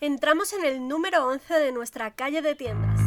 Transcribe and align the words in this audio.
Entramos 0.00 0.52
en 0.52 0.64
el 0.64 0.86
número 0.86 1.26
11 1.26 1.54
de 1.54 1.72
nuestra 1.72 2.12
calle 2.12 2.40
de 2.40 2.54
tiendas. 2.54 3.00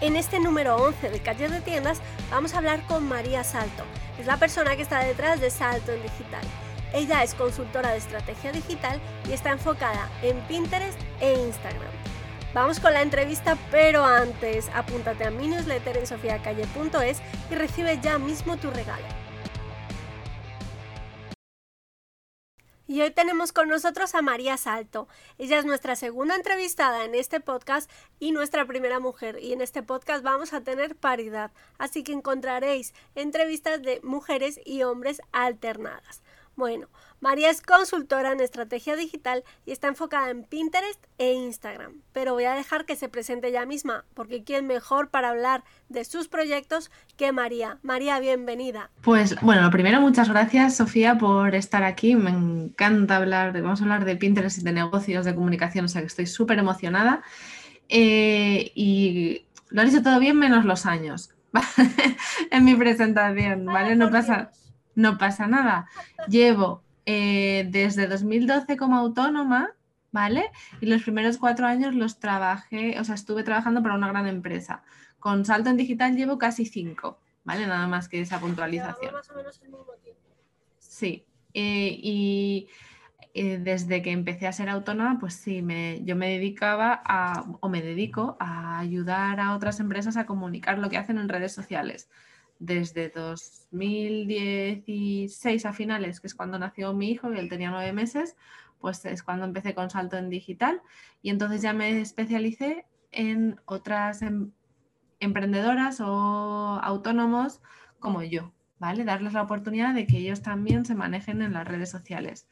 En 0.00 0.16
este 0.16 0.40
número 0.40 0.76
11 0.76 1.10
de 1.10 1.20
Calle 1.20 1.50
de 1.50 1.60
Tiendas 1.60 2.00
vamos 2.30 2.54
a 2.54 2.58
hablar 2.58 2.80
con 2.86 3.06
María 3.06 3.44
Salto. 3.44 3.84
Es 4.18 4.24
la 4.24 4.38
persona 4.38 4.74
que 4.74 4.80
está 4.80 5.00
detrás 5.00 5.38
de 5.38 5.50
Salto 5.50 5.92
en 5.92 6.02
Digital. 6.02 6.40
Ella 6.94 7.22
es 7.22 7.34
consultora 7.34 7.90
de 7.90 7.98
estrategia 7.98 8.52
digital 8.52 8.98
y 9.28 9.32
está 9.32 9.50
enfocada 9.50 10.08
en 10.22 10.40
Pinterest 10.46 10.98
e 11.20 11.34
Instagram. 11.34 12.17
Vamos 12.54 12.80
con 12.80 12.94
la 12.94 13.02
entrevista, 13.02 13.58
pero 13.70 14.04
antes 14.04 14.70
apúntate 14.74 15.24
a 15.24 15.30
mi 15.30 15.48
newsletter 15.48 15.98
en 15.98 16.06
sofiacalle.es 16.06 17.20
y 17.50 17.54
recibe 17.54 17.98
ya 18.00 18.18
mismo 18.18 18.56
tu 18.56 18.70
regalo. 18.70 19.04
Y 22.90 23.02
hoy 23.02 23.10
tenemos 23.10 23.52
con 23.52 23.68
nosotros 23.68 24.14
a 24.14 24.22
María 24.22 24.56
Salto. 24.56 25.08
Ella 25.36 25.58
es 25.58 25.66
nuestra 25.66 25.94
segunda 25.94 26.34
entrevistada 26.34 27.04
en 27.04 27.14
este 27.14 27.38
podcast 27.38 27.90
y 28.18 28.32
nuestra 28.32 28.64
primera 28.64 28.98
mujer. 28.98 29.38
Y 29.42 29.52
en 29.52 29.60
este 29.60 29.82
podcast 29.82 30.24
vamos 30.24 30.54
a 30.54 30.62
tener 30.62 30.96
paridad. 30.96 31.52
Así 31.76 32.02
que 32.02 32.12
encontraréis 32.12 32.94
entrevistas 33.14 33.82
de 33.82 34.00
mujeres 34.02 34.58
y 34.64 34.84
hombres 34.84 35.20
alternadas. 35.32 36.22
Bueno, 36.58 36.88
María 37.20 37.50
es 37.50 37.62
consultora 37.62 38.32
en 38.32 38.40
estrategia 38.40 38.96
digital 38.96 39.44
y 39.64 39.70
está 39.70 39.86
enfocada 39.86 40.28
en 40.30 40.42
Pinterest 40.42 41.00
e 41.16 41.32
Instagram, 41.32 42.02
pero 42.12 42.32
voy 42.32 42.46
a 42.46 42.54
dejar 42.54 42.84
que 42.84 42.96
se 42.96 43.08
presente 43.08 43.46
ella 43.46 43.64
misma, 43.64 44.04
porque 44.12 44.42
quién 44.42 44.66
mejor 44.66 45.08
para 45.08 45.28
hablar 45.28 45.62
de 45.88 46.04
sus 46.04 46.26
proyectos 46.26 46.90
que 47.16 47.30
María. 47.30 47.78
María, 47.82 48.18
bienvenida. 48.18 48.90
Pues 49.02 49.40
bueno, 49.40 49.62
lo 49.62 49.70
primero, 49.70 50.00
muchas 50.00 50.28
gracias 50.28 50.74
Sofía 50.74 51.16
por 51.16 51.54
estar 51.54 51.84
aquí. 51.84 52.16
Me 52.16 52.30
encanta 52.30 53.18
hablar, 53.18 53.52
de, 53.52 53.60
vamos 53.60 53.80
a 53.80 53.84
hablar 53.84 54.04
de 54.04 54.16
Pinterest 54.16 54.58
y 54.58 54.62
de 54.62 54.72
negocios, 54.72 55.24
de 55.26 55.36
comunicación, 55.36 55.84
o 55.84 55.88
sea 55.88 56.00
que 56.00 56.08
estoy 56.08 56.26
súper 56.26 56.58
emocionada. 56.58 57.22
Eh, 57.88 58.72
y 58.74 59.46
lo 59.68 59.80
has 59.80 59.92
dicho 59.92 60.02
todo 60.02 60.18
bien 60.18 60.36
menos 60.36 60.64
los 60.64 60.86
años 60.86 61.30
en 62.50 62.64
mi 62.64 62.74
presentación, 62.74 63.64
¿vale? 63.64 63.94
No 63.94 64.10
pasa 64.10 64.50
no 64.98 65.16
pasa 65.16 65.46
nada. 65.46 65.86
Llevo 66.28 66.82
eh, 67.06 67.68
desde 67.70 68.08
2012 68.08 68.76
como 68.76 68.96
autónoma, 68.96 69.70
¿vale? 70.10 70.50
Y 70.80 70.86
los 70.86 71.02
primeros 71.02 71.38
cuatro 71.38 71.66
años 71.66 71.94
los 71.94 72.18
trabajé, 72.18 72.98
o 72.98 73.04
sea, 73.04 73.14
estuve 73.14 73.44
trabajando 73.44 73.80
para 73.80 73.94
una 73.94 74.08
gran 74.08 74.26
empresa. 74.26 74.82
Con 75.20 75.44
Salto 75.44 75.70
en 75.70 75.76
Digital 75.76 76.16
llevo 76.16 76.36
casi 76.36 76.66
cinco, 76.66 77.20
¿vale? 77.44 77.68
Nada 77.68 77.86
más 77.86 78.08
que 78.08 78.20
esa 78.20 78.40
puntualización. 78.40 79.14
Sí. 80.80 81.24
Eh, 81.54 81.96
y 82.02 82.68
eh, 83.34 83.58
desde 83.58 84.02
que 84.02 84.10
empecé 84.10 84.48
a 84.48 84.52
ser 84.52 84.68
autónoma, 84.68 85.20
pues 85.20 85.34
sí, 85.34 85.62
me, 85.62 86.02
yo 86.04 86.16
me 86.16 86.28
dedicaba 86.28 87.00
a, 87.04 87.44
o 87.60 87.68
me 87.68 87.82
dedico 87.82 88.36
a 88.40 88.80
ayudar 88.80 89.38
a 89.38 89.54
otras 89.54 89.78
empresas 89.78 90.16
a 90.16 90.26
comunicar 90.26 90.78
lo 90.78 90.90
que 90.90 90.98
hacen 90.98 91.18
en 91.18 91.28
redes 91.28 91.52
sociales 91.52 92.10
desde 92.58 93.10
2016 93.10 95.66
a 95.66 95.72
finales, 95.72 96.20
que 96.20 96.26
es 96.26 96.34
cuando 96.34 96.58
nació 96.58 96.92
mi 96.92 97.10
hijo, 97.10 97.32
y 97.32 97.38
él 97.38 97.48
tenía 97.48 97.70
nueve 97.70 97.92
meses, 97.92 98.34
pues 98.80 99.04
es 99.04 99.22
cuando 99.22 99.44
empecé 99.44 99.74
con 99.74 99.90
salto 99.90 100.16
en 100.16 100.30
digital 100.30 100.82
y 101.22 101.30
entonces 101.30 101.62
ya 101.62 101.72
me 101.72 102.00
especialicé 102.00 102.86
en 103.10 103.60
otras 103.64 104.22
em, 104.22 104.52
emprendedoras 105.20 106.00
o 106.00 106.78
autónomos 106.82 107.60
como 107.98 108.22
yo, 108.22 108.52
¿vale? 108.78 109.04
Darles 109.04 109.32
la 109.32 109.42
oportunidad 109.42 109.94
de 109.94 110.06
que 110.06 110.18
ellos 110.18 110.42
también 110.42 110.84
se 110.84 110.94
manejen 110.94 111.42
en 111.42 111.52
las 111.52 111.66
redes 111.66 111.90
sociales. 111.90 112.46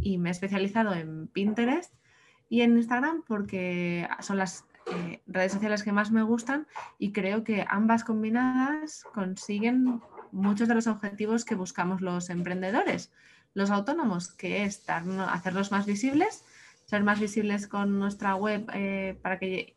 Y 0.00 0.18
me 0.18 0.30
he 0.30 0.32
especializado 0.32 0.94
en 0.94 1.28
Pinterest 1.28 1.94
y 2.48 2.62
en 2.62 2.76
Instagram 2.76 3.22
porque 3.26 4.08
son 4.20 4.38
las 4.38 4.64
eh, 4.92 5.22
redes 5.26 5.52
sociales 5.52 5.82
que 5.82 5.92
más 5.92 6.10
me 6.10 6.22
gustan 6.22 6.66
y 6.98 7.12
creo 7.12 7.44
que 7.44 7.64
ambas 7.68 8.04
combinadas 8.04 9.04
consiguen 9.14 10.00
muchos 10.32 10.68
de 10.68 10.74
los 10.74 10.86
objetivos 10.86 11.44
que 11.44 11.54
buscamos 11.54 12.00
los 12.00 12.30
emprendedores, 12.30 13.12
los 13.54 13.70
autónomos, 13.70 14.32
que 14.32 14.64
es 14.64 14.84
hacerlos 14.88 15.72
más 15.72 15.86
visibles, 15.86 16.44
ser 16.84 17.02
más 17.02 17.20
visibles 17.20 17.66
con 17.66 17.98
nuestra 17.98 18.34
web 18.34 18.70
eh, 18.72 19.18
para 19.22 19.38
que 19.38 19.76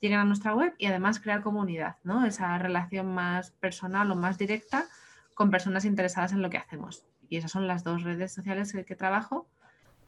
lleguen 0.00 0.20
a 0.20 0.24
nuestra 0.24 0.54
web 0.54 0.74
y 0.78 0.86
además 0.86 1.20
crear 1.20 1.42
comunidad, 1.42 1.96
¿no? 2.04 2.24
Esa 2.24 2.56
relación 2.58 3.14
más 3.14 3.50
personal 3.52 4.10
o 4.10 4.16
más 4.16 4.38
directa 4.38 4.86
con 5.34 5.50
personas 5.50 5.84
interesadas 5.84 6.32
en 6.32 6.42
lo 6.42 6.50
que 6.50 6.58
hacemos. 6.58 7.04
Y 7.28 7.36
esas 7.36 7.52
son 7.52 7.66
las 7.66 7.84
dos 7.84 8.02
redes 8.02 8.32
sociales 8.32 8.74
en 8.74 8.84
que 8.84 8.96
trabajo 8.96 9.48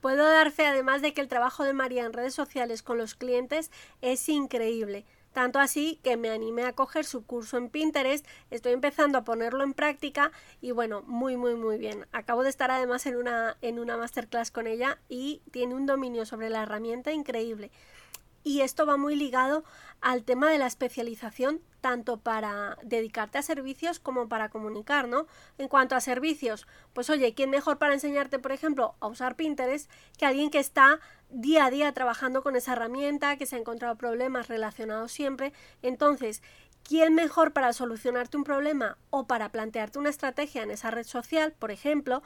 Puedo 0.00 0.24
dar 0.24 0.50
fe 0.50 0.66
además 0.66 1.02
de 1.02 1.12
que 1.12 1.20
el 1.20 1.28
trabajo 1.28 1.64
de 1.64 1.74
María 1.74 2.04
en 2.04 2.12
redes 2.12 2.34
sociales 2.34 2.82
con 2.82 2.96
los 2.98 3.14
clientes 3.14 3.70
es 4.00 4.28
increíble. 4.28 5.04
Tanto 5.32 5.60
así 5.60 6.00
que 6.02 6.16
me 6.16 6.30
animé 6.30 6.64
a 6.64 6.72
coger 6.72 7.04
su 7.04 7.24
curso 7.24 7.56
en 7.56 7.68
Pinterest, 7.68 8.26
estoy 8.50 8.72
empezando 8.72 9.16
a 9.18 9.24
ponerlo 9.24 9.62
en 9.62 9.74
práctica 9.74 10.32
y 10.60 10.72
bueno, 10.72 11.02
muy 11.06 11.36
muy 11.36 11.54
muy 11.54 11.78
bien. 11.78 12.06
Acabo 12.10 12.42
de 12.42 12.50
estar 12.50 12.70
además 12.70 13.06
en 13.06 13.16
una, 13.16 13.56
en 13.62 13.78
una 13.78 13.96
masterclass 13.96 14.50
con 14.50 14.66
ella 14.66 14.98
y 15.08 15.40
tiene 15.52 15.74
un 15.74 15.86
dominio 15.86 16.26
sobre 16.26 16.50
la 16.50 16.62
herramienta 16.64 17.12
increíble. 17.12 17.70
Y 18.42 18.62
esto 18.62 18.86
va 18.86 18.96
muy 18.96 19.16
ligado 19.16 19.64
al 20.00 20.24
tema 20.24 20.50
de 20.50 20.58
la 20.58 20.66
especialización, 20.66 21.60
tanto 21.80 22.18
para 22.18 22.78
dedicarte 22.82 23.38
a 23.38 23.42
servicios 23.42 24.00
como 24.00 24.28
para 24.28 24.48
comunicar, 24.48 25.08
¿no? 25.08 25.26
En 25.58 25.68
cuanto 25.68 25.94
a 25.94 26.00
servicios, 26.00 26.66
pues 26.94 27.10
oye, 27.10 27.34
¿quién 27.34 27.50
mejor 27.50 27.78
para 27.78 27.94
enseñarte, 27.94 28.38
por 28.38 28.52
ejemplo, 28.52 28.94
a 29.00 29.08
usar 29.08 29.36
Pinterest 29.36 29.90
que 30.16 30.26
alguien 30.26 30.50
que 30.50 30.58
está 30.58 31.00
día 31.28 31.66
a 31.66 31.70
día 31.70 31.92
trabajando 31.92 32.42
con 32.42 32.56
esa 32.56 32.72
herramienta, 32.72 33.36
que 33.36 33.46
se 33.46 33.56
ha 33.56 33.58
encontrado 33.58 33.96
problemas 33.96 34.48
relacionados 34.48 35.12
siempre? 35.12 35.52
Entonces, 35.82 36.42
¿Quién 36.82 37.14
mejor 37.14 37.52
para 37.52 37.72
solucionarte 37.72 38.36
un 38.36 38.42
problema 38.42 38.98
o 39.10 39.26
para 39.26 39.50
plantearte 39.50 39.98
una 39.98 40.10
estrategia 40.10 40.62
en 40.62 40.70
esa 40.70 40.90
red 40.90 41.04
social, 41.04 41.54
por 41.56 41.70
ejemplo, 41.70 42.22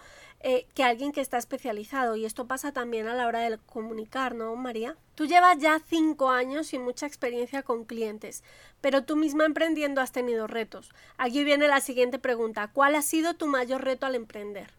eh, 0.46 0.66
que 0.74 0.84
alguien 0.84 1.10
que 1.10 1.22
está 1.22 1.38
especializado? 1.38 2.16
Y 2.16 2.26
esto 2.26 2.46
pasa 2.46 2.70
también 2.70 3.08
a 3.08 3.14
la 3.14 3.26
hora 3.26 3.40
de 3.40 3.58
comunicar, 3.64 4.34
¿no, 4.34 4.54
María? 4.56 4.94
Tú 5.14 5.24
llevas 5.24 5.58
ya 5.58 5.80
cinco 5.88 6.30
años 6.30 6.74
y 6.74 6.78
mucha 6.78 7.06
experiencia 7.06 7.62
con 7.62 7.84
clientes, 7.84 8.44
pero 8.82 9.04
tú 9.04 9.16
misma 9.16 9.46
emprendiendo 9.46 10.02
has 10.02 10.12
tenido 10.12 10.46
retos. 10.46 10.90
Aquí 11.16 11.44
viene 11.44 11.66
la 11.66 11.80
siguiente 11.80 12.18
pregunta. 12.18 12.68
¿Cuál 12.72 12.94
ha 12.94 13.02
sido 13.02 13.34
tu 13.34 13.46
mayor 13.46 13.82
reto 13.82 14.04
al 14.04 14.14
emprender? 14.14 14.70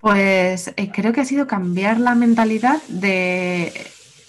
Pues 0.00 0.68
eh, 0.76 0.90
creo 0.90 1.12
que 1.12 1.20
ha 1.20 1.26
sido 1.26 1.46
cambiar 1.46 2.00
la 2.00 2.14
mentalidad 2.14 2.82
de 2.88 3.72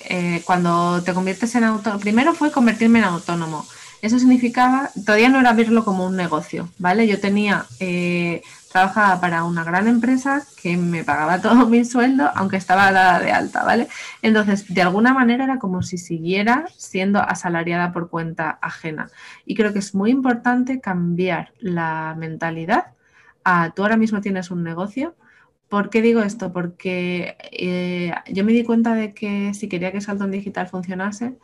eh, 0.09 0.41
cuando 0.45 1.01
te 1.01 1.13
conviertes 1.13 1.56
en 1.56 1.63
autónomo. 1.63 2.01
Primero 2.01 2.33
fue 2.33 2.51
convertirme 2.51 3.00
en 3.00 3.06
autónomo 3.06 3.66
eso 4.01 4.19
significaba, 4.19 4.91
todavía 5.06 5.29
no 5.29 5.39
era 5.39 5.53
verlo 5.53 5.83
como 5.83 6.06
un 6.06 6.16
negocio, 6.16 6.69
¿vale? 6.77 7.07
Yo 7.07 7.19
tenía, 7.19 7.66
trabajaba 8.77 9.19
para 9.19 9.43
una 9.43 9.63
gran 9.63 9.88
empresa 9.88 10.45
que 10.61 10.77
me 10.77 11.03
pagaba 11.03 11.41
todo 11.41 11.65
mi 11.67 11.83
sueldo, 11.83 12.29
aunque 12.35 12.57
estaba 12.57 12.91
dada 12.91 13.19
de 13.19 13.31
alta, 13.31 13.63
¿vale? 13.63 13.88
Entonces, 14.21 14.71
de 14.71 14.81
alguna 14.83 15.13
manera 15.13 15.45
era 15.45 15.57
como 15.57 15.81
si 15.81 15.97
siguiera 15.97 16.65
siendo 16.77 17.19
asalariada 17.19 17.91
por 17.91 18.09
cuenta 18.09 18.59
ajena. 18.61 19.09
Y 19.45 19.55
creo 19.55 19.73
que 19.73 19.79
es 19.79 19.95
muy 19.95 20.11
importante 20.11 20.79
cambiar 20.79 21.53
la 21.59 22.15
mentalidad 22.17 22.93
a 23.43 23.71
tú 23.71 23.81
ahora 23.81 23.97
mismo 23.97 24.21
tienes 24.21 24.51
un 24.51 24.63
negocio. 24.63 25.15
¿Por 25.69 25.89
qué 25.89 26.03
digo 26.03 26.21
esto? 26.21 26.53
Porque 26.53 27.35
eh, 27.51 28.13
yo 28.27 28.45
me 28.45 28.53
di 28.53 28.63
cuenta 28.63 28.94
de 28.94 29.13
que 29.13 29.53
si 29.55 29.67
quería 29.67 29.91
que 29.91 30.01
Salto 30.01 30.25
en 30.25 30.31
Digital 30.31 30.67
funcionase, 30.67 31.35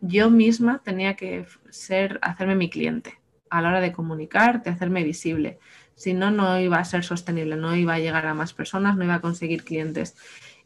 yo 0.00 0.30
misma 0.30 0.80
tenía 0.84 1.16
que 1.16 1.44
ser, 1.70 2.20
hacerme 2.22 2.54
mi 2.54 2.70
cliente 2.70 3.18
a 3.50 3.62
la 3.62 3.70
hora 3.70 3.80
de 3.80 3.92
comunicar, 3.92 4.62
de 4.62 4.70
hacerme 4.70 5.02
visible. 5.02 5.58
Si 5.98 6.14
no, 6.14 6.30
no 6.30 6.60
iba 6.60 6.78
a 6.78 6.84
ser 6.84 7.02
sostenible, 7.02 7.56
no 7.56 7.74
iba 7.74 7.94
a 7.94 7.98
llegar 7.98 8.24
a 8.26 8.32
más 8.32 8.54
personas, 8.54 8.96
no 8.96 9.02
iba 9.02 9.16
a 9.16 9.20
conseguir 9.20 9.64
clientes. 9.64 10.14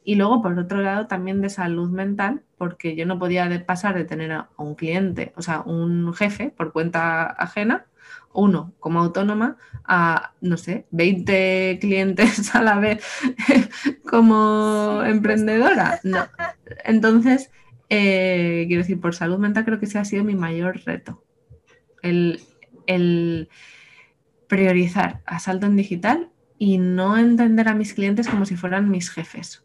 Y 0.05 0.17
luego, 0.17 0.43
por 0.43 0.58
otro 0.58 0.82
lado, 0.82 1.06
también 1.06 1.40
de 1.40 1.49
salud 1.49 1.88
mental, 1.88 2.43
porque 2.58 2.94
yo 2.94 3.06
no 3.06 3.19
podía 3.19 3.64
pasar 3.64 3.94
de 3.94 4.05
tener 4.05 4.31
a 4.32 4.50
un 4.58 4.75
cliente, 4.75 5.32
o 5.37 5.43
sea, 5.43 5.62
un 5.62 6.12
jefe 6.12 6.50
por 6.50 6.73
cuenta 6.73 7.25
ajena, 7.25 7.87
uno 8.34 8.75
como 8.79 9.00
autónoma, 9.00 9.56
a, 9.84 10.34
no 10.43 10.58
sé, 10.58 10.87
20 10.90 11.79
clientes 11.81 12.55
a 12.55 12.62
la 12.62 12.79
vez 12.79 13.02
como 14.08 15.02
emprendedora. 15.02 15.99
No. 16.02 16.26
Entonces, 16.84 17.50
eh, 17.88 18.64
quiero 18.69 18.82
decir, 18.82 19.00
por 19.00 19.14
salud 19.14 19.38
mental 19.38 19.64
creo 19.64 19.79
que 19.79 19.87
ese 19.87 19.99
ha 19.99 20.05
sido 20.05 20.25
mi 20.25 20.34
mayor 20.34 20.82
reto. 20.84 21.23
El, 22.02 22.40
priorizar 24.53 25.23
a 25.25 25.39
salto 25.39 25.65
en 25.65 25.77
digital 25.77 26.31
y 26.59 26.77
no 26.77 27.17
entender 27.17 27.69
a 27.69 27.75
mis 27.75 27.95
clientes 27.95 28.29
como 28.29 28.45
si 28.45 28.55
fueran 28.55 28.91
mis 28.91 29.09
jefes. 29.09 29.63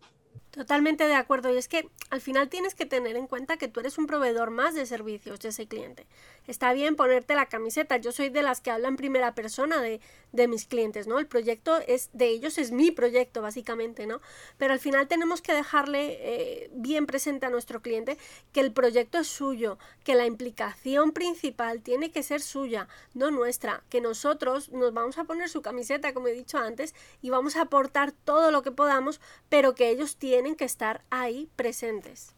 Totalmente 0.50 1.06
de 1.06 1.16
acuerdo. 1.16 1.54
Y 1.54 1.58
es 1.58 1.68
que 1.68 1.90
al 2.10 2.22
final 2.22 2.48
tienes 2.48 2.74
que 2.74 2.86
tener 2.86 3.18
en 3.18 3.28
cuenta 3.28 3.58
que 3.58 3.68
tú 3.68 3.82
eres 3.82 3.98
un 3.98 4.08
proveedor 4.08 4.50
más 4.50 4.76
de 4.76 4.86
servicios 4.86 5.42
de 5.42 5.50
ese 5.50 5.68
cliente. 5.68 6.08
Está 6.48 6.74
bien 6.74 6.96
ponerte 6.96 7.36
la 7.36 7.46
camiseta. 7.46 7.98
Yo 7.98 8.12
soy 8.12 8.30
de 8.30 8.42
las 8.42 8.62
que 8.62 8.72
habla 8.72 8.88
en 8.88 8.96
primera 8.96 9.36
persona 9.36 9.82
de, 9.82 10.00
de 10.32 10.48
mis 10.48 10.66
clientes, 10.66 11.06
¿no? 11.06 11.20
El 11.20 11.28
proyecto 11.28 11.78
es 11.88 12.10
de 12.14 12.28
ellos, 12.28 12.58
es 12.58 12.72
mi 12.72 12.92
proyecto, 12.92 13.42
básicamente, 13.42 14.08
¿no? 14.08 14.22
Pero 14.58 14.74
al 14.74 14.80
final 14.80 15.08
tenemos 15.08 15.42
que 15.42 15.54
dejarle 15.54 16.18
eh, 16.22 16.70
bien 16.74 17.06
presente 17.06 17.46
a 17.46 17.50
nuestro 17.50 17.82
cliente 17.82 18.18
que 18.54 18.62
el 18.62 18.72
proyecto 18.72 19.18
es 19.20 19.28
suyo, 19.28 19.78
que 20.04 20.16
la 20.16 20.26
implicación 20.26 21.12
principal 21.12 21.82
tiene 21.82 22.12
que 22.12 22.24
ser 22.24 22.42
suya, 22.42 22.88
no 23.14 23.30
nuestra. 23.30 23.84
Que 23.90 24.00
nosotros 24.00 24.70
nos 24.70 24.94
vamos 24.94 25.18
a 25.18 25.26
poner 25.26 25.50
su 25.50 25.62
camiseta, 25.62 26.14
como 26.14 26.28
he 26.28 26.34
dicho 26.34 26.58
antes, 26.58 26.96
y 27.22 27.30
vamos 27.30 27.58
a 27.58 27.64
aportar 27.64 28.14
todo 28.14 28.52
lo 28.52 28.62
que 28.62 28.72
podamos, 28.72 29.20
pero 29.50 29.76
que 29.76 29.90
ellos 29.90 30.16
tienen 30.16 30.56
que 30.56 30.66
estar 30.66 31.04
ahí 31.10 31.50
presentes. 31.56 32.37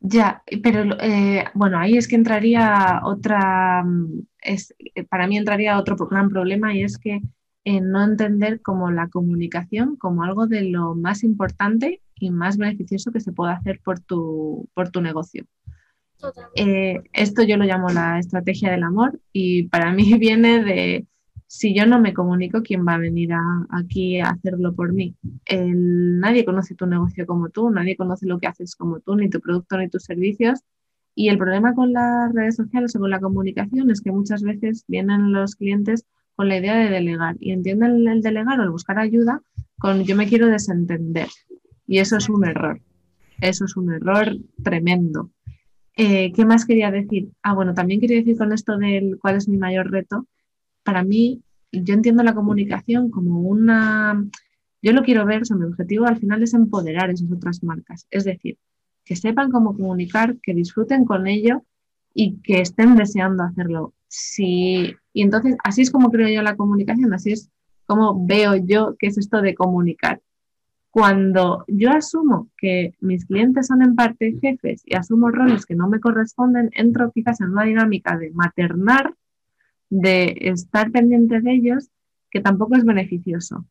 Ya, 0.00 0.42
pero 0.62 0.96
eh, 1.00 1.44
bueno, 1.54 1.78
ahí 1.78 1.96
es 1.96 2.06
que 2.06 2.14
entraría 2.14 3.00
otra, 3.04 3.82
mm, 3.84 4.26
es, 4.42 4.74
eh, 4.94 5.04
para 5.04 5.26
mí 5.26 5.36
entraría 5.36 5.78
otro 5.78 5.96
gran 5.96 6.28
problema 6.28 6.74
y 6.74 6.82
es 6.82 6.98
que 6.98 7.20
no 7.82 8.02
entender 8.02 8.62
como 8.62 8.90
la 8.90 9.10
comunicación 9.10 9.96
como 9.96 10.22
algo 10.22 10.46
de 10.46 10.62
lo 10.62 10.94
más 10.94 11.22
importante 11.22 12.00
y 12.14 12.30
más 12.30 12.56
beneficioso 12.56 13.12
que 13.12 13.20
se 13.20 13.32
puede 13.32 13.52
hacer 13.52 13.80
por 13.84 14.00
tu, 14.00 14.70
por 14.72 14.90
tu 14.90 15.02
negocio. 15.02 15.44
Eh, 16.54 17.00
esto 17.12 17.42
yo 17.42 17.56
lo 17.56 17.64
llamo 17.64 17.88
la 17.90 18.18
estrategia 18.18 18.70
del 18.70 18.82
amor 18.82 19.20
y 19.32 19.68
para 19.68 19.92
mí 19.92 20.14
viene 20.18 20.64
de, 20.64 21.06
si 21.48 21.74
yo 21.74 21.86
no 21.86 21.98
me 21.98 22.12
comunico, 22.12 22.62
¿quién 22.62 22.86
va 22.86 22.94
a 22.94 22.98
venir 22.98 23.30
aquí 23.70 24.20
a 24.20 24.28
hacerlo 24.28 24.74
por 24.74 24.92
mí? 24.92 25.16
nadie 25.50 26.44
conoce 26.44 26.74
tu 26.74 26.86
negocio 26.86 27.26
como 27.26 27.48
tú, 27.48 27.70
nadie 27.70 27.96
conoce 27.96 28.26
lo 28.26 28.38
que 28.38 28.46
haces 28.46 28.76
como 28.76 29.00
tú, 29.00 29.16
ni 29.16 29.30
tu 29.30 29.40
producto, 29.40 29.78
ni 29.78 29.88
tus 29.88 30.04
servicios. 30.04 30.60
Y 31.14 31.30
el 31.30 31.38
problema 31.38 31.74
con 31.74 31.94
las 31.94 32.32
redes 32.34 32.54
sociales 32.54 32.94
o 32.94 33.00
con 33.00 33.10
la 33.10 33.18
comunicación 33.18 33.90
es 33.90 34.02
que 34.02 34.12
muchas 34.12 34.42
veces 34.42 34.84
vienen 34.88 35.32
los 35.32 35.56
clientes 35.56 36.04
con 36.36 36.48
la 36.48 36.58
idea 36.58 36.76
de 36.76 36.90
delegar 36.90 37.36
y 37.40 37.52
entienden 37.52 38.06
el 38.06 38.20
delegar 38.20 38.60
o 38.60 38.62
el 38.62 38.70
buscar 38.70 38.98
ayuda 38.98 39.40
con 39.78 40.04
yo 40.04 40.16
me 40.16 40.28
quiero 40.28 40.48
desentender. 40.48 41.28
Y 41.86 41.98
eso 41.98 42.18
es 42.18 42.28
un 42.28 42.46
error. 42.46 42.82
Eso 43.40 43.64
es 43.64 43.74
un 43.74 43.90
error 43.90 44.36
tremendo. 44.62 45.30
Eh, 45.96 46.30
¿Qué 46.32 46.44
más 46.44 46.66
quería 46.66 46.90
decir? 46.90 47.30
Ah, 47.42 47.54
bueno, 47.54 47.72
también 47.72 48.00
quería 48.00 48.18
decir 48.18 48.36
con 48.36 48.52
esto 48.52 48.76
del 48.76 49.18
cuál 49.18 49.36
es 49.36 49.48
mi 49.48 49.56
mayor 49.56 49.90
reto 49.90 50.26
para 50.88 51.04
mí, 51.04 51.42
yo 51.70 51.92
entiendo 51.92 52.22
la 52.22 52.34
comunicación 52.34 53.10
como 53.10 53.42
una, 53.42 54.24
yo 54.80 54.92
lo 54.94 55.02
quiero 55.02 55.26
ver, 55.26 55.42
o 55.42 55.54
mi 55.54 55.66
objetivo 55.66 56.06
al 56.06 56.16
final 56.16 56.42
es 56.42 56.54
empoderar 56.54 57.10
esas 57.10 57.30
otras 57.30 57.62
marcas, 57.62 58.06
es 58.10 58.24
decir, 58.24 58.56
que 59.04 59.14
sepan 59.14 59.50
cómo 59.50 59.76
comunicar, 59.76 60.38
que 60.42 60.54
disfruten 60.54 61.04
con 61.04 61.26
ello 61.26 61.62
y 62.14 62.38
que 62.38 62.62
estén 62.62 62.96
deseando 62.96 63.42
hacerlo. 63.42 63.92
y 64.38 64.96
entonces, 65.12 65.56
así 65.62 65.82
es 65.82 65.90
como 65.90 66.10
creo 66.10 66.30
yo 66.30 66.40
la 66.40 66.56
comunicación, 66.56 67.12
así 67.12 67.32
es 67.32 67.50
como 67.84 68.26
veo 68.26 68.56
yo 68.56 68.96
que 68.98 69.08
es 69.08 69.18
esto 69.18 69.42
de 69.42 69.54
comunicar. 69.54 70.22
Cuando 70.90 71.66
yo 71.68 71.90
asumo 71.90 72.48
que 72.56 72.94
mis 73.00 73.26
clientes 73.26 73.66
son 73.66 73.82
en 73.82 73.94
parte 73.94 74.38
jefes 74.40 74.80
y 74.86 74.96
asumo 74.96 75.28
roles 75.28 75.66
que 75.66 75.74
no 75.74 75.86
me 75.86 76.00
corresponden, 76.00 76.70
entro 76.72 77.12
quizás 77.12 77.42
en 77.42 77.50
una 77.50 77.64
dinámica 77.64 78.16
de 78.16 78.30
maternar 78.30 79.12
de 79.90 80.36
estar 80.40 80.90
pendiente 80.90 81.40
de 81.40 81.52
ellos 81.52 81.88
que 82.30 82.40
tampoco 82.40 82.76
es 82.76 82.84
beneficioso, 82.84 83.64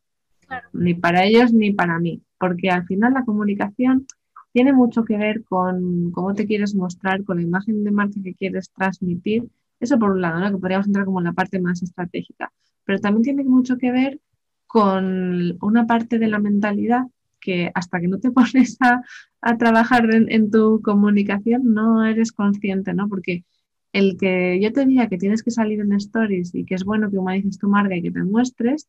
ni 0.73 0.93
para 0.93 1.25
ellos 1.25 1.53
ni 1.53 1.73
para 1.73 1.99
mí, 1.99 2.21
porque 2.39 2.69
al 2.69 2.85
final 2.85 3.13
la 3.13 3.25
comunicación 3.25 4.07
tiene 4.51 4.73
mucho 4.73 5.03
que 5.05 5.17
ver 5.17 5.43
con 5.43 6.11
cómo 6.11 6.33
te 6.33 6.47
quieres 6.47 6.73
mostrar, 6.73 7.23
con 7.23 7.37
la 7.37 7.43
imagen 7.43 7.83
de 7.83 7.91
marca 7.91 8.19
que 8.23 8.33
quieres 8.33 8.71
transmitir. 8.71 9.47
Eso 9.79 9.99
por 9.99 10.11
un 10.11 10.21
lado, 10.21 10.39
¿no? 10.39 10.49
que 10.49 10.57
podríamos 10.57 10.87
entrar 10.87 11.05
como 11.05 11.19
en 11.19 11.25
la 11.25 11.33
parte 11.33 11.59
más 11.59 11.83
estratégica, 11.83 12.51
pero 12.83 12.99
también 12.99 13.23
tiene 13.23 13.43
mucho 13.43 13.77
que 13.77 13.91
ver 13.91 14.19
con 14.65 15.57
una 15.61 15.85
parte 15.85 16.17
de 16.17 16.27
la 16.27 16.39
mentalidad 16.39 17.03
que 17.39 17.71
hasta 17.75 17.99
que 17.99 18.07
no 18.07 18.19
te 18.19 18.31
pones 18.31 18.77
a, 18.79 19.57
trabajar 19.57 20.11
en, 20.13 20.31
en, 20.31 20.49
tu 20.49 20.81
comunicación 20.81 21.73
no 21.73 22.03
eres 22.03 22.31
consciente, 22.31 22.93
¿no? 22.93 23.07
Porque 23.07 23.45
el 23.93 24.17
que 24.17 24.59
yo 24.61 24.71
te 24.73 24.85
diga 24.85 25.07
que 25.07 25.17
tienes 25.17 25.43
que 25.43 25.51
salir 25.51 25.79
en 25.79 25.93
stories 25.93 26.53
y 26.53 26.65
que 26.65 26.75
es 26.75 26.83
bueno 26.83 27.09
que 27.09 27.17
humanices 27.17 27.57
tu 27.57 27.69
marca 27.69 27.95
y 27.95 28.01
que 28.01 28.11
te 28.11 28.23
muestres, 28.23 28.87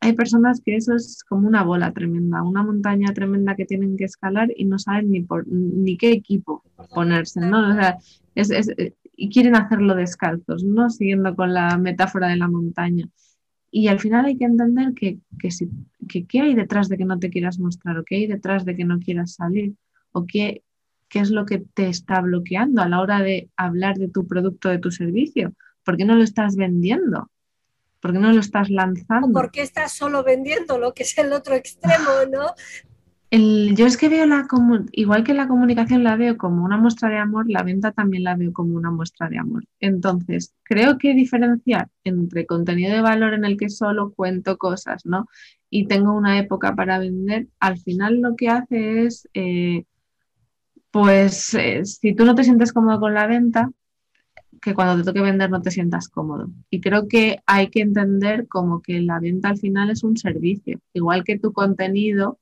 hay 0.00 0.14
personas 0.14 0.62
que 0.64 0.76
eso 0.76 0.94
es 0.94 1.22
como 1.24 1.46
una 1.46 1.62
bola 1.62 1.92
tremenda, 1.92 2.42
una 2.42 2.62
montaña 2.62 3.12
tremenda 3.12 3.54
que 3.54 3.66
tienen 3.66 3.96
que 3.98 4.04
escalar 4.04 4.48
y 4.56 4.64
no 4.64 4.78
saben 4.78 5.10
ni, 5.10 5.20
por, 5.20 5.46
ni 5.46 5.98
qué 5.98 6.12
equipo 6.12 6.64
ponerse, 6.94 7.40
¿no? 7.40 7.70
O 7.70 7.74
sea, 7.74 7.98
es, 8.34 8.50
y 9.14 9.28
quieren 9.28 9.56
hacerlo 9.56 9.94
descalzos, 9.94 10.64
¿no? 10.64 10.88
Siguiendo 10.88 11.36
con 11.36 11.52
la 11.52 11.76
metáfora 11.76 12.28
de 12.28 12.36
la 12.36 12.48
montaña. 12.48 13.06
Y 13.70 13.88
al 13.88 14.00
final 14.00 14.24
hay 14.24 14.38
que 14.38 14.46
entender 14.46 14.94
que, 14.94 15.18
que, 15.38 15.50
si, 15.50 15.68
que 16.08 16.24
qué 16.24 16.40
hay 16.40 16.54
detrás 16.54 16.88
de 16.88 16.96
que 16.96 17.04
no 17.04 17.18
te 17.18 17.28
quieras 17.28 17.58
mostrar 17.58 17.98
o 17.98 18.04
qué 18.04 18.16
hay 18.16 18.26
detrás 18.26 18.64
de 18.64 18.74
que 18.74 18.84
no 18.84 18.98
quieras 18.98 19.34
salir 19.34 19.74
o 20.12 20.24
qué, 20.26 20.62
qué 21.10 21.18
es 21.18 21.30
lo 21.30 21.44
que 21.44 21.58
te 21.58 21.88
está 21.88 22.20
bloqueando 22.22 22.80
a 22.80 22.88
la 22.88 23.00
hora 23.00 23.20
de 23.20 23.50
hablar 23.56 23.96
de 23.96 24.08
tu 24.08 24.26
producto, 24.26 24.70
de 24.70 24.78
tu 24.78 24.90
servicio. 24.90 25.52
¿Por 25.84 25.96
qué 25.96 26.04
no 26.06 26.14
lo 26.14 26.22
estás 26.22 26.56
vendiendo? 26.56 27.30
¿Por 28.00 28.12
qué 28.12 28.18
no 28.18 28.32
lo 28.32 28.40
estás 28.40 28.70
lanzando? 28.70 29.32
¿Por 29.32 29.50
qué 29.50 29.60
estás 29.60 29.92
solo 29.92 30.24
vendiendo 30.24 30.78
lo 30.78 30.94
que 30.94 31.02
es 31.02 31.18
el 31.18 31.32
otro 31.32 31.54
extremo, 31.54 32.10
no? 32.32 32.54
yo 33.32 33.86
es 33.86 33.96
que 33.96 34.08
veo 34.08 34.26
la 34.26 34.48
igual 34.90 35.22
que 35.22 35.34
la 35.34 35.46
comunicación 35.46 36.02
la 36.02 36.16
veo 36.16 36.36
como 36.36 36.64
una 36.64 36.76
muestra 36.76 37.08
de 37.08 37.18
amor, 37.18 37.48
la 37.48 37.62
venta 37.62 37.92
también 37.92 38.24
la 38.24 38.34
veo 38.34 38.52
como 38.52 38.74
una 38.74 38.90
muestra 38.90 39.28
de 39.28 39.38
amor. 39.38 39.64
Entonces, 39.78 40.52
creo 40.64 40.98
que 40.98 41.14
diferenciar 41.14 41.88
entre 42.02 42.46
contenido 42.46 42.92
de 42.92 43.00
valor 43.02 43.34
en 43.34 43.44
el 43.44 43.56
que 43.56 43.68
solo 43.68 44.12
cuento 44.12 44.58
cosas, 44.58 45.06
¿no? 45.06 45.26
Y 45.68 45.86
tengo 45.86 46.12
una 46.12 46.38
época 46.40 46.74
para 46.74 46.98
vender, 46.98 47.46
al 47.60 47.78
final 47.78 48.20
lo 48.20 48.34
que 48.34 48.48
hace 48.48 49.04
es 49.04 49.28
eh, 49.34 49.84
pues 50.90 51.54
eh, 51.54 51.84
si 51.84 52.14
tú 52.14 52.24
no 52.24 52.34
te 52.34 52.44
sientes 52.44 52.72
cómodo 52.72 53.00
con 53.00 53.14
la 53.14 53.26
venta, 53.26 53.70
que 54.60 54.74
cuando 54.74 54.96
te 54.96 55.04
toque 55.04 55.22
vender 55.22 55.50
no 55.50 55.62
te 55.62 55.70
sientas 55.70 56.08
cómodo. 56.08 56.48
Y 56.68 56.80
creo 56.80 57.08
que 57.08 57.40
hay 57.46 57.68
que 57.68 57.80
entender 57.80 58.46
como 58.48 58.82
que 58.82 59.00
la 59.00 59.18
venta 59.18 59.48
al 59.48 59.58
final 59.58 59.90
es 59.90 60.02
un 60.02 60.16
servicio, 60.16 60.80
igual 60.92 61.24
que 61.24 61.38
tu 61.38 61.52
contenido 61.52 62.38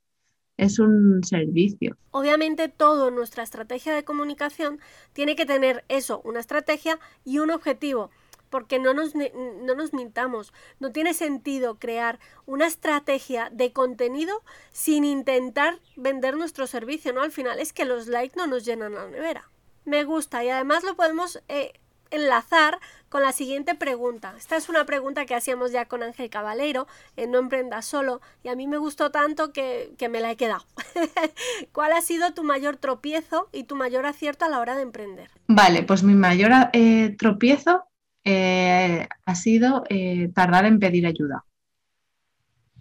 es 0.57 0.81
un 0.81 1.23
servicio. 1.23 1.97
Obviamente 2.11 2.69
todo 2.69 3.11
nuestra 3.11 3.45
estrategia 3.45 3.95
de 3.95 4.05
comunicación 4.05 4.81
tiene 5.13 5.37
que 5.37 5.47
tener 5.47 5.85
eso, 5.89 6.21
una 6.25 6.41
estrategia 6.41 6.99
y 7.25 7.39
un 7.39 7.51
objetivo 7.51 8.11
porque 8.51 8.79
no 8.79 8.95
nos, 8.95 9.15
no 9.15 9.75
nos 9.75 9.93
mintamos, 9.93 10.53
no 10.81 10.93
tiene 10.93 11.15
sentido 11.15 11.79
crear 11.79 12.19
una 12.47 12.67
estrategia 12.67 13.51
de 13.53 13.73
contenido 13.73 14.43
sin 14.73 15.05
intentar 15.05 15.79
vender 15.97 16.37
nuestro 16.37 16.67
servicio, 16.67 17.13
¿no? 17.13 17.23
Al 17.23 17.33
final 17.33 17.59
es 17.59 17.73
que 17.73 17.85
los 17.85 18.07
likes 18.07 18.37
no 18.37 18.47
nos 18.47 18.65
llenan 18.65 18.95
la 18.95 19.09
nevera. 19.09 19.49
Me 19.85 20.05
gusta 20.05 20.45
y 20.45 20.51
además 20.51 20.85
lo 20.85 20.97
podemos 20.97 21.43
eh, 21.49 21.73
enlazar 22.11 22.79
con 23.09 23.23
la 23.23 23.33
siguiente 23.33 23.75
pregunta. 23.75 24.35
Esta 24.37 24.57
es 24.57 24.69
una 24.69 24.85
pregunta 24.85 25.27
que 25.27 25.35
hacíamos 25.35 25.73
ya 25.73 25.87
con 25.87 26.03
Ángel 26.03 26.31
Cabaleiro 26.31 26.87
en 27.17 27.31
No 27.31 27.39
Emprenda 27.39 27.83
Solo 27.83 28.21
y 28.43 28.49
a 28.49 28.55
mí 28.55 28.67
me 28.67 28.79
gustó 28.79 29.11
tanto 29.11 29.53
que, 29.53 29.95
que 29.99 30.09
me 30.09 30.21
la 30.21 30.31
he 30.31 30.37
quedado. 30.37 30.65
¿Cuál 31.73 31.93
ha 31.93 32.01
sido 32.01 32.35
tu 32.35 32.45
mayor 32.45 32.77
tropiezo 32.77 33.49
y 33.53 33.65
tu 33.65 33.77
mayor 33.77 34.07
acierto 34.07 34.45
a 34.45 34.49
la 34.49 34.61
hora 34.61 34.77
de 34.77 34.83
emprender? 34.83 35.31
Vale, 35.47 35.83
pues 35.83 36.03
mi 36.03 36.15
mayor 36.15 36.53
eh, 36.73 37.15
tropiezo 37.19 37.85
eh, 38.25 39.09
ha 39.25 39.35
sido 39.35 39.85
eh, 39.89 40.31
tardar 40.35 40.67
en 40.67 40.79
pedir 40.79 41.07
ayuda. 41.07 41.45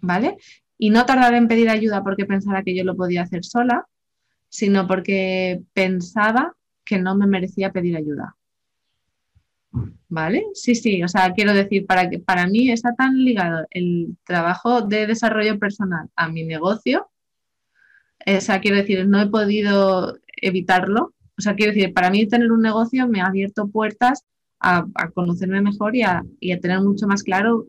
¿Vale? 0.00 0.36
Y 0.78 0.90
no 0.90 1.06
tardar 1.06 1.34
en 1.34 1.48
pedir 1.48 1.70
ayuda 1.70 2.02
porque 2.04 2.26
pensara 2.26 2.62
que 2.62 2.76
yo 2.76 2.84
lo 2.84 2.96
podía 2.96 3.22
hacer 3.22 3.44
sola, 3.44 3.86
sino 4.48 4.86
porque 4.86 5.62
pensaba 5.72 6.54
que 6.84 6.98
no 6.98 7.16
me 7.16 7.26
merecía 7.26 7.72
pedir 7.72 7.96
ayuda. 7.96 8.36
¿Vale? 10.08 10.46
Sí, 10.54 10.74
sí, 10.74 11.02
o 11.02 11.08
sea, 11.08 11.32
quiero 11.34 11.52
decir, 11.52 11.86
para, 11.86 12.08
que, 12.08 12.18
para 12.18 12.46
mí 12.46 12.70
está 12.70 12.94
tan 12.94 13.22
ligado 13.22 13.66
el 13.70 14.16
trabajo 14.24 14.82
de 14.82 15.06
desarrollo 15.06 15.58
personal 15.58 16.08
a 16.16 16.28
mi 16.28 16.44
negocio, 16.44 17.10
o 18.26 18.40
sea, 18.40 18.60
quiero 18.60 18.78
decir, 18.78 19.06
no 19.06 19.20
he 19.20 19.26
podido 19.26 20.18
evitarlo, 20.40 21.14
o 21.36 21.40
sea, 21.40 21.54
quiero 21.54 21.72
decir, 21.72 21.92
para 21.92 22.10
mí 22.10 22.26
tener 22.26 22.50
un 22.50 22.62
negocio 22.62 23.06
me 23.06 23.20
ha 23.20 23.26
abierto 23.26 23.68
puertas 23.68 24.24
a, 24.60 24.86
conocerme 25.14 25.60
mejor 25.60 25.94
y 25.96 26.02
a, 26.02 26.24
tener 26.60 26.80
mucho 26.80 27.06
más 27.06 27.22
claro 27.22 27.66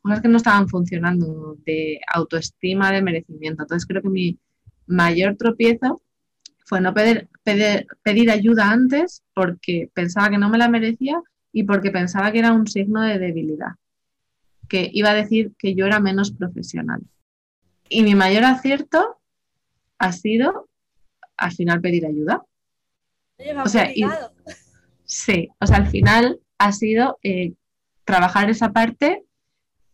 cosas 0.00 0.20
que 0.20 0.28
no 0.28 0.36
estaban 0.38 0.68
funcionando 0.68 1.56
de 1.64 2.00
autoestima, 2.12 2.90
de 2.90 3.02
merecimiento. 3.02 3.62
Entonces 3.62 3.86
creo 3.86 4.02
que 4.02 4.08
mi 4.08 4.38
mayor 4.86 5.36
tropiezo 5.36 6.02
fue 6.64 6.80
no 6.80 6.92
pedir, 6.92 7.28
pedir, 8.02 8.30
ayuda 8.30 8.70
antes 8.70 9.22
porque 9.34 9.90
pensaba 9.94 10.30
que 10.30 10.38
no 10.38 10.48
me 10.48 10.58
la 10.58 10.68
merecía 10.68 11.20
y 11.52 11.64
porque 11.64 11.90
pensaba 11.90 12.32
que 12.32 12.40
era 12.40 12.52
un 12.52 12.66
signo 12.66 13.02
de 13.02 13.18
debilidad, 13.18 13.72
que 14.68 14.90
iba 14.92 15.10
a 15.10 15.14
decir 15.14 15.52
que 15.58 15.74
yo 15.74 15.86
era 15.86 16.00
menos 16.00 16.32
profesional. 16.32 17.02
Y 17.88 18.02
mi 18.02 18.14
mayor 18.14 18.44
acierto 18.44 19.20
ha 19.98 20.12
sido 20.12 20.68
al 21.36 21.52
final 21.52 21.80
pedir 21.80 22.06
ayuda. 22.06 22.42
o 23.64 23.68
sea, 23.68 23.90
sí, 25.12 25.48
o 25.60 25.66
sea, 25.66 25.76
al 25.78 25.88
final 25.88 26.40
ha 26.58 26.72
sido 26.72 27.18
eh, 27.22 27.54
trabajar 28.04 28.50
esa 28.50 28.72
parte 28.72 29.24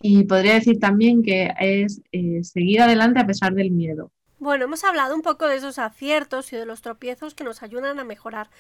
y 0.01 0.25
podría 0.25 0.55
decir 0.55 0.79
también 0.79 1.23
que 1.23 1.53
es 1.59 2.01
eh, 2.13 2.43
seguir 2.45 2.81
adelante 2.81 3.21
a 3.21 3.27
pesar 3.27 3.55
del 3.55 3.71
miedo. 3.71 4.13
Bueno, 4.39 4.67
hemos 4.67 4.85
hablado 4.85 5.17
un 5.17 5.23
poco 5.23 5.49
de 5.49 5.57
esos 5.57 5.81
aciertos 5.81 6.53
y 6.53 6.57
de 6.57 6.65
los 6.65 6.81
tropiezos 6.81 7.35
que 7.35 7.43
nos 7.43 7.65
ayudan 7.65 7.99
a 7.99 8.05
mejorar. 8.05 8.51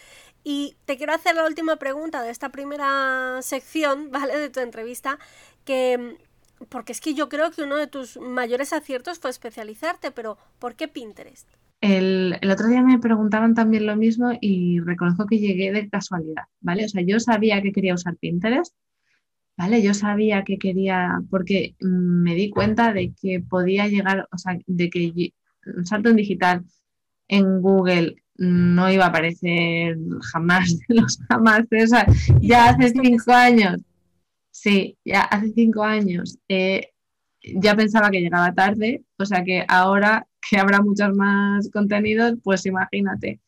Y 0.43 0.75
te 0.87 0.97
quiero 0.97 1.15
hacer 1.15 1.37
la 1.37 1.47
última 1.47 1.77
pregunta 1.77 2.23
de 2.23 2.31
esta 2.31 2.49
primera 2.49 3.39
sección, 3.43 4.11
¿vale? 4.11 4.37
De 4.37 4.51
tu 4.51 4.61
entrevista, 4.61 5.19
que 5.65 6.19
porque 6.69 6.91
es 6.91 7.01
que 7.01 7.15
yo 7.15 7.29
creo 7.29 7.53
que 7.53 7.63
uno 7.63 7.77
de 7.77 7.87
tus 7.87 8.17
mayores 8.17 8.73
aciertos 8.73 9.21
fue 9.21 9.31
especializarte, 9.31 10.11
pero 10.11 10.39
¿por 10.59 10.75
qué 10.75 10.89
Pinterest? 10.89 11.49
El, 11.81 12.37
el, 12.41 12.51
otro 12.51 12.67
día 12.67 12.83
me 12.83 12.99
preguntaban 12.99 13.55
también 13.55 13.87
lo 13.87 13.97
mismo 13.97 14.33
y 14.41 14.81
reconozco 14.81 15.27
que 15.27 15.39
llegué 15.39 15.73
de 15.73 15.89
casualidad, 15.89 16.45
¿vale? 16.61 16.85
O 16.85 16.89
sea, 16.89 17.03
yo 17.03 17.21
sabía 17.21 17.63
que 17.63 17.73
quería 17.73 17.95
usar 17.95 18.17
Pinterest, 18.17 18.75
¿vale? 19.57 19.83
Yo 19.83 19.95
sabía 19.95 20.43
que 20.45 20.59
quería, 20.59 21.21
porque 21.31 21.77
me 21.81 22.35
di 22.35 22.51
cuenta 22.51 22.93
de 22.93 23.15
que 23.21 23.41
podía 23.41 23.87
llegar, 23.87 24.29
o 24.33 24.39
sea, 24.39 24.59
de 24.67 24.91
que 24.91 25.33
un 25.77 25.87
salto 25.87 26.11
en 26.11 26.17
digital 26.17 26.65
en 27.29 27.61
Google 27.61 28.17
no 28.37 28.91
iba 28.91 29.05
a 29.05 29.09
aparecer 29.09 29.97
jamás 30.33 30.79
de 30.89 30.95
los 30.97 31.19
jamás, 31.29 31.63
o 31.63 31.87
sea, 31.87 32.07
ya 32.41 32.71
hace 32.71 32.91
cinco 32.91 33.33
años 33.33 33.83
Sí, 34.61 34.99
ya 35.05 35.23
hace 35.23 35.53
cinco 35.53 35.85
años 35.85 36.39
eh, 36.49 36.91
ya 37.43 37.77
pensaba 37.77 38.11
que 38.11 38.21
llegaba 38.21 38.53
tarde, 38.55 39.05
o 39.17 39.25
sea 39.25 39.45
que 39.45 39.65
ahora 39.69 40.27
que 40.49 40.59
habrá 40.59 40.81
muchos 40.83 41.15
más 41.15 41.71
contenidos, 41.71 42.35
pues 42.43 42.67
imagínate. 42.67 43.41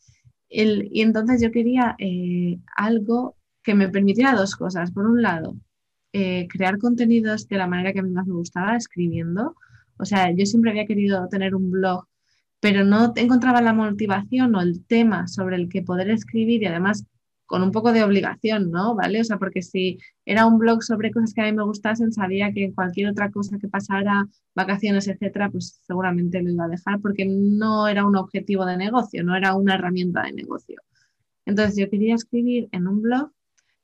y 0.49 1.03
entonces 1.03 1.41
yo 1.43 1.51
quería 1.53 1.95
eh, 1.99 2.59
algo 2.77 3.37
que 3.63 3.75
me 3.75 3.89
permitiera 3.89 4.35
dos 4.35 4.57
cosas. 4.57 4.91
Por 4.93 5.07
un 5.07 5.23
lado, 5.23 5.57
eh, 6.13 6.49
crear 6.49 6.79
contenidos 6.79 7.49
de 7.49 7.59
la 7.59 7.67
manera 7.69 7.93
que 7.93 8.01
a 8.01 8.03
mí 8.03 8.11
más 8.11 8.27
me 8.27 8.35
gustaba, 8.35 8.77
escribiendo. 8.77 9.55
O 9.99 10.05
sea, 10.05 10.31
yo 10.33 10.47
siempre 10.47 10.71
había 10.73 10.87
querido 10.87 11.29
tener 11.29 11.55
un 11.55 11.71
blog, 11.71 12.07
pero 12.61 12.85
no 12.85 13.13
encontraba 13.17 13.63
la 13.63 13.73
motivación 13.73 14.55
o 14.55 14.61
el 14.61 14.85
tema 14.87 15.29
sobre 15.29 15.57
el 15.57 15.69
que 15.69 15.83
poder 15.83 16.11
escribir 16.11 16.63
y 16.63 16.67
además 16.67 17.05
con 17.51 17.65
un 17.65 17.73
poco 17.73 17.93
de 17.93 18.05
obligación, 18.05 18.71
¿no? 18.71 18.95
¿Vale? 18.95 19.21
O 19.21 19.25
sea, 19.25 19.37
porque 19.37 19.61
si 19.61 19.99
era 20.25 20.47
un 20.47 20.61
blog 20.61 20.85
sobre 20.85 21.11
cosas 21.11 21.35
que 21.35 21.41
a 21.41 21.47
mí 21.47 21.53
me 21.53 21.65
gustasen, 21.65 22.13
sabía 22.13 22.53
que 22.53 22.73
cualquier 22.73 23.09
otra 23.09 23.33
cosa 23.33 23.59
que 23.59 23.67
pasara, 23.67 24.29
vacaciones, 24.55 25.09
etcétera, 25.09 25.51
pues 25.51 25.81
seguramente 25.85 26.41
lo 26.41 26.51
iba 26.51 26.67
a 26.67 26.69
dejar 26.69 27.01
porque 27.01 27.27
no 27.27 27.89
era 27.89 28.07
un 28.07 28.15
objetivo 28.15 28.65
de 28.67 28.77
negocio, 28.77 29.25
no 29.25 29.35
era 29.35 29.57
una 29.57 29.75
herramienta 29.75 30.23
de 30.23 30.33
negocio. 30.33 30.81
Entonces 31.45 31.77
yo 31.77 31.91
quería 31.91 32.15
escribir 32.15 32.69
en 32.71 32.87
un 32.87 33.03
blog, 33.03 33.33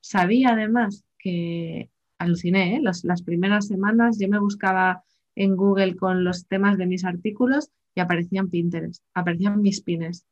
sabía 0.00 0.50
además 0.50 1.04
que 1.18 1.90
aluciné, 2.18 2.76
¿eh? 2.76 2.80
las 2.80 3.22
primeras 3.22 3.66
semanas 3.66 4.16
yo 4.20 4.28
me 4.28 4.38
buscaba 4.38 5.02
en 5.34 5.56
Google 5.56 5.96
con 5.96 6.22
los 6.22 6.46
temas 6.46 6.78
de 6.78 6.86
mis 6.86 7.04
artículos 7.04 7.70
y 7.96 8.00
aparecían 8.00 8.48
Pinterest, 8.48 9.02
aparecían 9.12 9.60
mis 9.60 9.80
pines. 9.80 10.24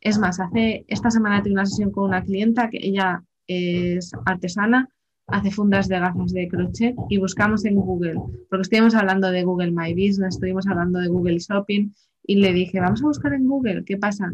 Es 0.00 0.18
más, 0.18 0.40
hace 0.40 0.84
esta 0.88 1.10
semana 1.10 1.42
tuve 1.42 1.52
una 1.52 1.66
sesión 1.66 1.90
con 1.90 2.04
una 2.04 2.22
clienta 2.22 2.68
que 2.68 2.78
ella 2.80 3.22
es 3.46 4.12
artesana, 4.26 4.88
hace 5.26 5.50
fundas 5.50 5.88
de 5.88 5.98
gafas 5.98 6.32
de 6.32 6.48
crochet 6.48 6.94
y 7.08 7.18
buscamos 7.18 7.64
en 7.64 7.76
Google, 7.76 8.16
porque 8.50 8.62
estuvimos 8.62 8.94
hablando 8.94 9.30
de 9.30 9.44
Google 9.44 9.72
My 9.72 9.92
Business, 9.92 10.34
estuvimos 10.34 10.66
hablando 10.66 10.98
de 10.98 11.08
Google 11.08 11.38
Shopping 11.38 11.92
y 12.24 12.36
le 12.36 12.52
dije, 12.52 12.80
vamos 12.80 13.02
a 13.02 13.06
buscar 13.06 13.32
en 13.32 13.46
Google, 13.46 13.84
¿qué 13.84 13.96
pasa? 13.96 14.30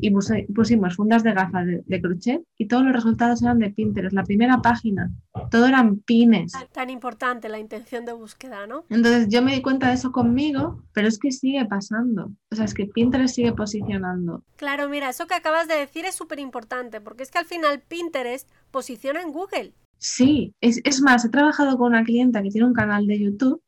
Y 0.00 0.10
pusimos 0.10 0.96
fundas 0.96 1.22
de 1.22 1.32
gafas 1.32 1.66
de, 1.66 2.00
crochet 2.00 2.42
y 2.56 2.68
todos 2.68 2.84
los 2.84 2.92
resultados 2.92 3.42
eran 3.42 3.58
de 3.58 3.70
Pinterest, 3.70 4.14
la 4.14 4.24
primera 4.24 4.62
página, 4.62 5.10
todo 5.50 5.66
eran 5.66 5.98
pines. 6.00 6.52
Tan 6.72 6.90
importante 6.90 7.48
la 7.48 7.58
intención 7.58 8.04
de 8.04 8.12
búsqueda, 8.12 8.66
¿no? 8.66 8.84
Entonces 8.88 9.28
yo 9.28 9.42
me 9.42 9.54
di 9.54 9.62
cuenta 9.62 9.88
de 9.88 9.94
eso 9.94 10.12
conmigo, 10.12 10.82
pero 10.92 11.08
es 11.08 11.18
que 11.18 11.32
sigue 11.32 11.64
pasando, 11.66 12.32
o 12.50 12.54
sea, 12.54 12.64
es 12.64 12.74
que 12.74 12.86
Pinterest 12.86 13.34
sigue 13.34 13.52
posicionando. 13.52 14.44
Claro, 14.56 14.88
mira, 14.88 15.08
eso 15.08 15.26
que 15.26 15.34
acabas 15.34 15.68
de 15.68 15.74
decir 15.74 16.04
es 16.04 16.14
súper 16.14 16.38
importante, 16.38 17.00
porque 17.00 17.22
es 17.22 17.30
que 17.30 17.38
al 17.38 17.46
final 17.46 17.80
Pinterest 17.80 18.48
posiciona 18.70 19.22
en 19.22 19.32
Google. 19.32 19.74
Sí, 19.98 20.54
es, 20.60 20.80
es 20.84 21.02
más, 21.02 21.24
he 21.24 21.28
trabajado 21.28 21.76
con 21.76 21.88
una 21.88 22.04
clienta 22.04 22.42
que 22.42 22.50
tiene 22.50 22.66
un 22.66 22.74
canal 22.74 23.06
de 23.06 23.18
YouTube 23.18 23.62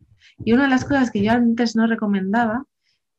y 0.44 0.52
una 0.52 0.64
de 0.64 0.70
las 0.70 0.84
cosas 0.84 1.10
que 1.10 1.22
yo 1.22 1.32
antes 1.32 1.76
no 1.76 1.86
recomendaba 1.86 2.64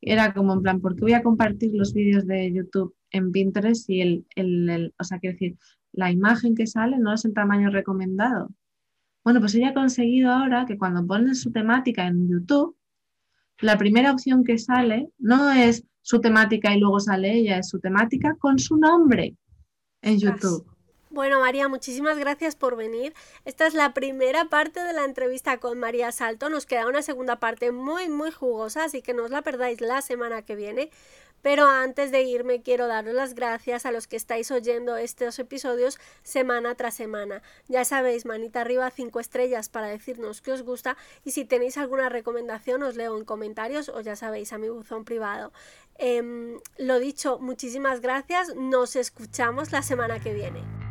era 0.06 0.34
como 0.34 0.54
en 0.54 0.62
plan, 0.62 0.82
¿por 0.82 0.96
qué 0.96 1.02
voy 1.02 1.14
a 1.14 1.24
compartir 1.24 1.72
los 1.74 1.94
vídeos 1.94 2.26
de 2.26 2.54
YouTube 2.54 2.96
en 3.12 3.32
Pinterest 3.32 3.90
y 3.90 4.02
el, 4.02 4.26
el, 4.36 4.94
o 5.00 5.04
sea, 5.04 5.20
quiero 5.20 5.34
decir, 5.34 5.58
la 5.92 6.12
imagen 6.12 6.56
que 6.56 6.68
sale 6.68 6.98
no 6.98 7.14
es 7.14 7.26
el 7.26 7.34
tamaño 7.34 7.70
recomendado? 7.70 8.50
Bueno, 9.24 9.40
pues 9.40 9.56
ella 9.56 9.70
ha 9.70 9.74
conseguido 9.74 10.32
ahora 10.32 10.66
que 10.66 10.78
cuando 10.78 11.06
pones 11.06 11.42
su 11.42 11.52
temática 11.52 12.08
en 12.08 12.28
YouTube, 12.28 12.76
la 13.60 13.78
primera 13.78 14.12
opción 14.12 14.44
que 14.44 14.58
sale 14.58 15.10
no 15.18 15.52
es 15.52 15.86
su 16.02 16.20
temática 16.20 16.76
y 16.76 16.80
luego 16.80 17.00
sale 17.00 17.34
ella, 17.34 17.60
es 17.60 17.70
su 17.70 17.80
temática 17.80 18.36
con 18.38 18.60
su 18.60 18.78
nombre 18.78 19.38
en 20.02 20.20
YouTube. 20.20 20.73
Bueno, 21.14 21.42
María, 21.42 21.68
muchísimas 21.68 22.18
gracias 22.18 22.56
por 22.56 22.76
venir. 22.76 23.14
Esta 23.46 23.68
es 23.68 23.76
la 23.76 23.94
primera 23.94 24.46
parte 24.46 24.84
de 24.84 24.94
la 24.94 25.06
entrevista 25.06 25.60
con 25.60 25.78
María 25.78 26.12
Salto. 26.12 26.50
Nos 26.50 26.66
queda 26.66 26.88
una 26.88 27.04
segunda 27.04 27.36
parte 27.36 27.72
muy, 27.72 28.10
muy 28.10 28.32
jugosa, 28.32 28.86
así 28.86 29.04
que 29.04 29.14
no 29.14 29.26
os 29.26 29.30
la 29.30 29.44
perdáis 29.44 29.80
la 29.80 30.02
semana 30.02 30.42
que 30.42 30.56
viene. 30.56 30.90
Pero 31.44 31.68
antes 31.68 32.10
de 32.10 32.24
irme 32.24 32.64
quiero 32.64 32.88
daros 32.88 33.14
las 33.14 33.36
gracias 33.36 33.86
a 33.86 33.92
los 33.92 34.08
que 34.08 34.16
estáis 34.16 34.50
oyendo 34.50 34.98
estos 34.98 35.38
episodios 35.38 36.00
semana 36.24 36.74
tras 36.74 36.96
semana. 36.96 37.44
Ya 37.68 37.86
sabéis, 37.86 38.26
manita 38.26 38.62
arriba, 38.62 38.90
cinco 38.90 39.20
estrellas 39.20 39.70
para 39.70 39.90
decirnos 39.90 40.42
que 40.42 40.52
os 40.52 40.64
gusta 40.64 40.98
y 41.24 41.30
si 41.30 41.46
tenéis 41.46 41.78
alguna 41.78 42.10
recomendación 42.10 42.82
os 42.82 42.96
leo 42.96 43.16
en 43.20 43.26
comentarios 43.26 43.88
o 43.88 44.02
ya 44.02 44.16
sabéis 44.16 44.52
a 44.52 44.58
mi 44.58 44.70
buzón 44.70 45.06
privado. 45.06 45.54
Em, 46.00 46.60
lo 46.80 46.98
dicho, 46.98 47.38
muchísimas 47.38 48.02
gracias. 48.02 48.56
Nos 48.56 48.96
escuchamos 48.96 49.72
la 49.72 49.84
semana 49.84 50.20
que 50.20 50.34
viene. 50.34 50.83